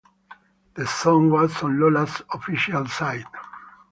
[0.73, 3.27] The song was on Lola's official site.